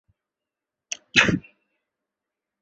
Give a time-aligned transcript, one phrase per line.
[1.13, 1.43] 圣波良。